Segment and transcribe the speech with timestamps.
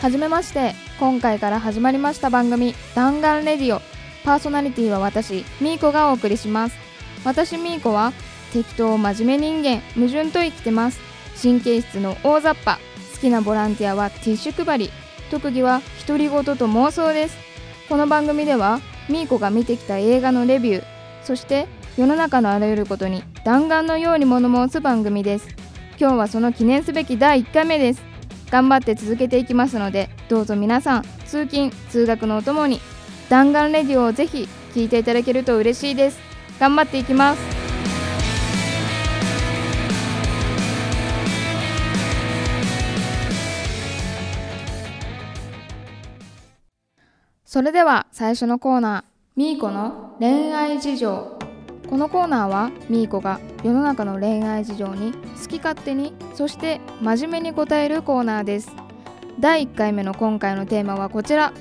[0.00, 0.74] はじめまして。
[0.98, 3.82] 今回から始まりました番組「弾丸レディオ」
[4.24, 6.76] パーソナリティは私みーこがお送りします。
[7.22, 8.14] 私みーこは
[8.50, 10.98] 適当真面目人間矛盾と生きてます。
[11.40, 12.78] 神経質の大雑把
[13.14, 14.90] 好きなボランティアはティッシュ配り。
[15.30, 17.36] 特技は独り言と妄想です。
[17.90, 18.80] この番組では
[19.10, 20.84] みーこが見てきた映画のレビュー
[21.24, 25.48] そして世の中のあらゆることに弾丸のように物申す番組です。
[25.98, 28.09] 今日はその記念すべき第1回目です。
[28.50, 32.80] 頑張って続けていきますのでどうぞ皆さん通勤通学のお供に
[33.28, 36.20] 弾丸レディオをぜひ聞いていただけると嬉しいです。
[36.58, 37.40] 頑張っていきます。
[47.44, 51.49] それでは最初のコーナーみーこの恋愛事情。
[51.90, 58.70] このコーナーはみーこが世の中の恋愛事情に好き勝手にそして真面目に答えるコーナーです。
[59.40, 61.52] 第1回目の今回のテーマはこちら。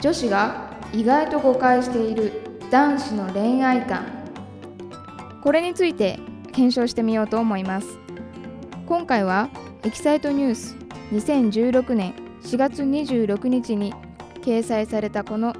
[0.00, 2.30] 女子が意外と誤解している
[2.70, 4.06] 男子の恋愛観。
[5.42, 6.20] これについて
[6.52, 7.98] 検証してみようと思います。
[8.86, 9.48] 今回は
[9.82, 10.76] エキサイトニュース
[11.10, 13.92] 2016年4月26日に
[14.40, 15.52] 掲載されたこの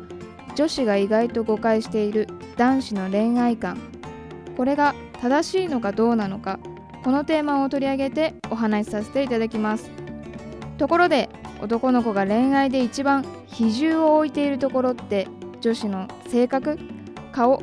[0.54, 2.28] 女子が意外と誤解している
[2.58, 3.78] 男子の恋愛観。
[4.56, 6.58] これが正しいのかどうなのか。
[7.04, 9.88] このテーマを取り上げてお話しさせていただきます。
[10.76, 11.28] ところで
[11.62, 15.28] 男の子が恋愛で一番比重を置いているところって
[15.60, 16.80] 女子の性格
[17.30, 17.62] 顔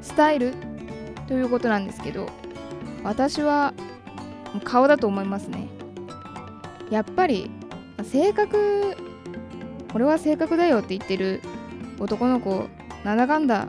[0.00, 0.54] スタイル
[1.28, 2.26] ということなんですけど
[3.04, 3.74] 私は
[4.64, 5.68] 顔だと思いますね。
[6.90, 7.50] やっぱり
[8.02, 8.96] 性格
[9.94, 11.42] 俺は性格だよって言ってる
[11.98, 12.68] 男の子
[13.04, 13.68] なんだかんだ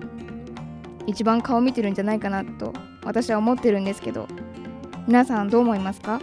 [1.12, 2.74] 一番顔見てるんじゃないかなと
[3.04, 4.28] 私は思ってるんですけど。
[5.08, 6.22] 皆さんどう思いますか？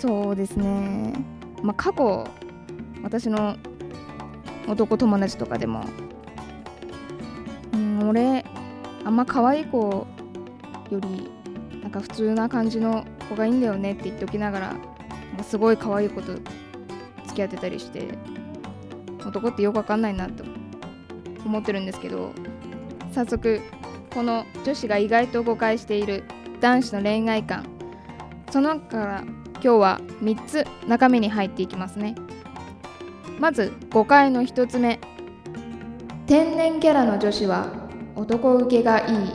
[0.00, 1.12] そうですね。
[1.60, 2.24] まあ過去
[3.02, 3.56] 私の
[4.68, 5.84] 男友達とかでも
[7.74, 8.44] うん俺
[9.04, 10.06] あんま可愛い子
[10.90, 11.28] より
[11.82, 14.76] なんか普通な感じの子がいいんだよねって言っておきながら
[15.42, 16.44] すごい可愛い子と付
[17.34, 18.06] き合ってたりして
[19.26, 20.44] 男ってよくわかんないなと
[21.44, 22.32] 思ってるんですけど
[23.16, 23.62] 早速
[24.12, 26.24] この女子が意外と誤解している
[26.60, 27.64] 男子の恋愛観。
[28.50, 32.14] その中から今日は3つ中身に入っていきますね。
[33.40, 35.00] まず誤解の1つ目。
[36.26, 39.32] 天然キャラの女子は男受けがいい。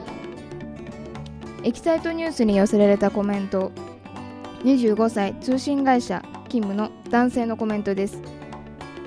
[1.63, 3.72] エキサイトニュースに寄せられたコメント。
[4.63, 8.22] 25歳通信会社勤務の男性のコメントです。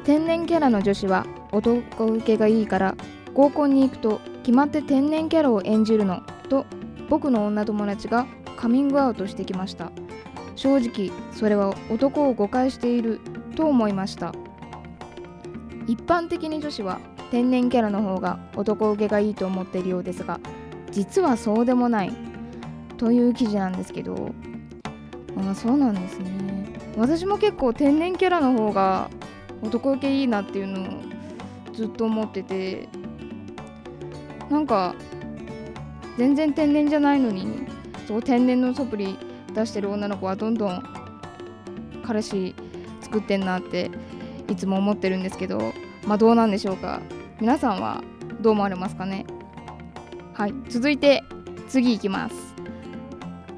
[0.03, 2.97] 天然キャラの女子は男受けがいいから
[3.35, 6.67] 合コンに行くと決まって天然キャラを演じるのと
[7.09, 9.91] 僕の女友達がカミングアウトしてきました。
[10.55, 13.21] 正直それは男を誤解している
[13.57, 14.35] と思いました。
[15.87, 17.01] 一般的に女子は
[17.31, 20.39] 天然キャラの方が男受けがいいと思っているようですが
[20.91, 22.13] 実はそうでもない
[22.99, 24.31] という記事なんですけど。
[25.37, 26.31] ああそうなんですね。
[26.99, 29.09] 私も結構天然キャラの方が
[29.63, 31.03] 男受けいいなっていうのを
[31.73, 32.89] ずっと思ってて
[34.51, 34.95] なんか
[36.17, 37.67] 全然天然じゃないのに
[38.07, 39.19] そう天然のサプリ
[39.55, 40.83] 出してる女の子はどんどん
[42.05, 42.55] 彼氏
[43.01, 43.91] 作ってんなって
[44.49, 45.73] いつも思ってるんですけど
[46.07, 47.01] まあどうなんでしょうか。
[47.41, 48.03] 皆さんは
[48.41, 49.27] どう思われますかね。
[50.35, 51.23] はい続いて
[51.69, 52.55] 次いきます。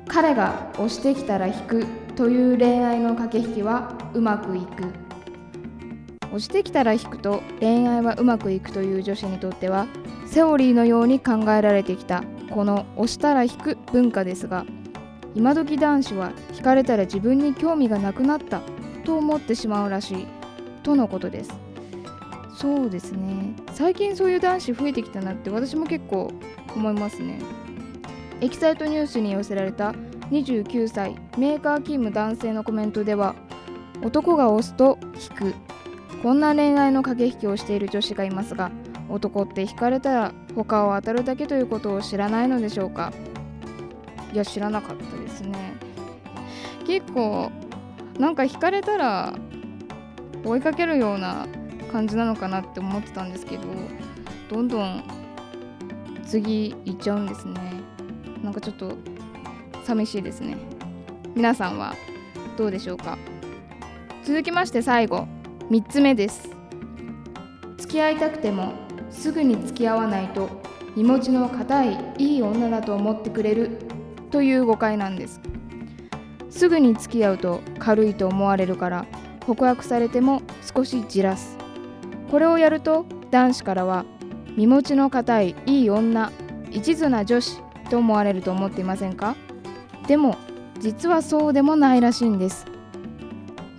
[0.06, 5.06] 彼が押してきたら引くという恋愛の駆け引きはうまくいく。
[6.26, 9.86] 押してきたら引くと恋愛はうまくいくという女子にとっては
[10.36, 12.22] セオリーのように考えられてきた。
[12.50, 14.66] この押したら引く文化ですが
[15.34, 18.60] 今時男子は引かれたら自分に興味がなくなった
[19.06, 20.26] と思ってしまうらしい。
[20.82, 21.50] とのことです。
[22.54, 23.56] そうですね。
[23.72, 26.30] 最近そういう男子増えてきたなって私も結構
[26.74, 27.38] 思いますね。
[28.42, 29.94] エキサイトニュースに寄せられた
[30.32, 33.34] 29歳メーカー勤務男性のコメントでは
[34.04, 35.54] 男が押すと引く。
[36.22, 38.70] こんな恋愛の駆け引きをしている女子がいますが
[39.08, 43.12] 男って引かれたら他を当たるだけということを知らないのでしょうか？
[44.32, 45.74] いや知らなかったですね。
[46.86, 47.50] 結構
[48.18, 49.34] なんか引かれたら
[50.44, 51.46] 追いかけるような
[51.92, 53.62] 感じなのかなって思ってたんですけど
[54.50, 55.02] どんどん
[56.24, 57.54] 次行っちゃうんですね。
[58.42, 58.96] なんかちょっと
[59.84, 60.56] 寂しいですね。
[61.34, 61.94] 皆さんは
[62.56, 63.18] どうでしょうか？
[64.24, 65.26] 続きまして最後
[65.70, 66.50] 3つ目です。
[67.78, 68.72] 付き合いたくても
[69.16, 70.48] すぐに付き合わないと
[70.94, 73.78] 身持ちの固いいい女だと思ってくれる
[74.30, 75.40] という誤解なんです。
[76.50, 79.06] すぐに付き合うと軽いと思われるから
[79.44, 80.42] 告白されても
[80.74, 81.56] 少しじらす。
[82.30, 84.04] これをやると男子からは
[84.56, 86.30] 身持ちの固いいい女
[86.70, 87.60] 一途な女子
[87.90, 89.34] と思われると思っていませんか？
[90.06, 90.36] でも
[90.78, 92.66] 実はそうでもないらしいんです。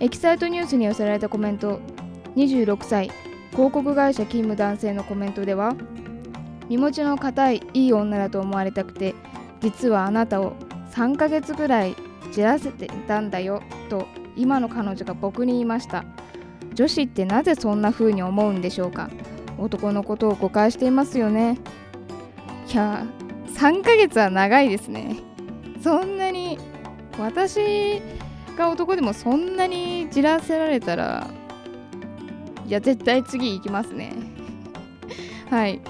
[0.00, 1.80] エキサイトニュースに寄せられたコメント
[2.36, 3.10] 26歳。
[3.52, 5.74] 広告会社勤務男性のコメントでは
[6.68, 9.14] 身持ちの固いいい女だと思われたくて
[9.60, 10.54] 実はあなたを
[10.92, 11.96] 3ヶ月ぐらい
[12.32, 14.06] じらせていたんだよと
[14.36, 16.04] 今の彼女が僕に言いました。
[16.74, 19.10] 女子ってなぜそんな風に思うんでしょうか。
[19.58, 21.58] 男のことを誤解していますよね。
[22.72, 23.04] いや
[23.54, 25.16] 3ヶ月は長いですね。
[25.82, 26.58] そんなに
[27.18, 28.00] 私
[28.56, 31.28] が男でもそんなにじらせられたら
[32.68, 34.12] いや絶対次行きますね。
[35.48, 35.80] はい。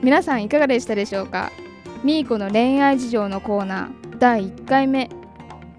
[0.00, 1.50] 皆さんいかがでしたでしょうか？
[2.04, 5.10] みーこの恋愛事情のコーナー第1回目。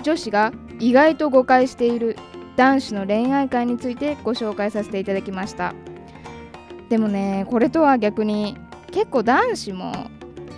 [0.04, 0.52] 女子が
[0.82, 2.18] 意外と誤解している
[2.58, 5.74] 男子の恋愛観についてご紹介させていただきました。
[6.90, 8.58] でもねこれとは逆に
[8.92, 10.10] 結構男子も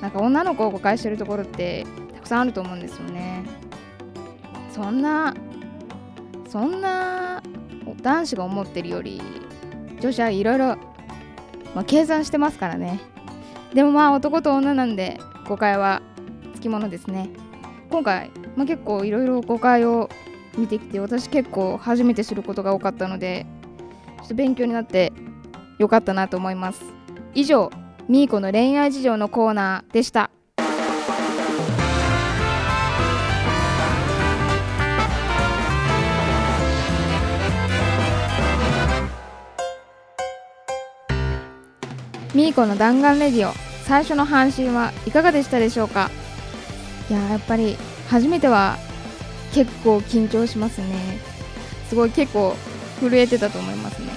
[0.01, 3.45] なんか女の子を誤解してるところってたくさんあると思うんですよね。
[4.71, 5.35] そんな
[6.47, 7.43] そんな
[8.01, 9.21] 男子が思ってるより
[9.99, 10.65] 女子はいろいろ
[11.75, 12.99] まあ計算してますからね。
[13.73, 16.01] でもまあ男と女なんで誤解は
[16.55, 17.29] つきものですね。
[17.89, 20.09] 今回、まあ、結構いろいろ誤解を
[20.57, 23.45] 見てきて私結構初めて知ることが多かったので
[24.19, 25.11] ちょっと勉強になって
[25.79, 26.83] よかったなと思います。
[27.33, 27.71] 以上
[28.07, 30.31] みーこの恋愛事情のコーナーでした。
[42.35, 43.53] みーこの弾丸レディオ。
[43.85, 46.11] 最初の配信はいかがでしたでしょうか？
[47.09, 47.75] いややっぱり
[48.07, 48.77] 初めては
[49.51, 51.19] 結構緊張しますね。
[51.89, 52.55] すごい結構
[52.99, 54.09] 震えてたと思いますね。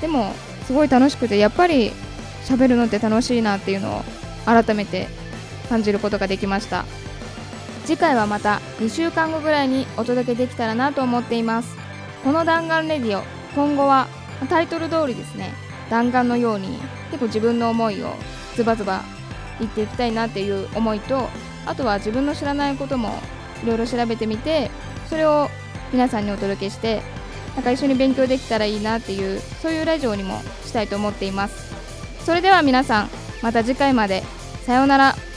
[0.00, 0.32] でも
[0.66, 1.90] すごい楽しくてやっぱり
[2.44, 4.02] 喋るのって楽しいなっていうのを
[4.44, 5.08] 改めて
[5.68, 6.84] 感じることができました。
[7.86, 11.76] 次回はまた2週間後ぐらいにお届けできたらなと思っています。
[12.22, 13.24] この弾丸レディオ
[13.56, 14.06] 今後は
[14.48, 15.52] タイトル通りですね。
[15.90, 16.78] 弾丸のように
[17.10, 18.14] 結構自分の思いを
[18.56, 19.02] ズバズバ
[19.58, 21.28] 言っていきたいなっていう思いと
[21.66, 23.10] あとは自分の知らないことも
[23.62, 24.70] いろいろ調べてみて
[25.08, 25.48] それを
[25.92, 27.02] 皆さんにお届けして
[27.54, 31.74] なんか一緒に勉強できたらいいなっていうそういうラジオにもしたいと思っています。
[32.24, 33.10] それでは皆さん
[33.42, 34.22] また次回まで。
[34.66, 35.35] さようなら。